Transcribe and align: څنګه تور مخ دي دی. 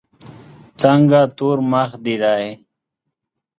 څنګه 0.81 1.19
تور 1.37 1.57
مخ 1.71 1.89
دي 2.03 2.15
دی. 2.23 2.45